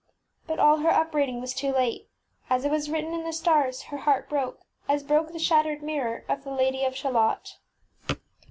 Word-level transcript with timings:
ŌĆÖ 0.01 0.47
But 0.47 0.57
all 0.59 0.77
her 0.77 0.89
upbraiding 0.89 1.39
was 1.41 1.53
too 1.53 1.71
late. 1.71 2.09
As 2.49 2.65
it 2.65 2.71
was 2.71 2.89
written 2.89 3.13
in 3.13 3.23
the 3.23 3.31
stars, 3.31 3.83
her 3.83 3.97
heart 3.99 4.27
broke, 4.27 4.59
as 4.89 5.03
broke 5.03 5.31
the 5.31 5.37
shat 5.37 5.67
tered 5.67 5.83
mirror 5.83 6.25
of 6.27 6.43
the 6.43 6.49
Lady 6.49 6.83
of 6.85 6.95
Shalott. 6.97 7.57